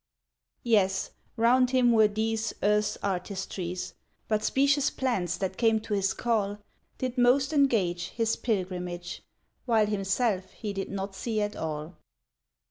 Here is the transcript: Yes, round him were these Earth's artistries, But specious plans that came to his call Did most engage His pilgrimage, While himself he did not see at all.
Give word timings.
Yes, 0.63 1.11
round 1.37 1.69
him 1.69 1.91
were 1.91 2.07
these 2.07 2.55
Earth's 2.63 2.97
artistries, 3.03 3.93
But 4.27 4.43
specious 4.43 4.89
plans 4.89 5.37
that 5.37 5.57
came 5.57 5.79
to 5.81 5.93
his 5.93 6.13
call 6.15 6.57
Did 6.97 7.19
most 7.19 7.53
engage 7.53 8.07
His 8.07 8.35
pilgrimage, 8.35 9.21
While 9.67 9.85
himself 9.85 10.53
he 10.53 10.73
did 10.73 10.89
not 10.89 11.13
see 11.13 11.39
at 11.39 11.55
all. 11.55 11.97